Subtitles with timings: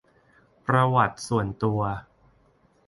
[0.65, 1.81] ประวัติส่วนตัว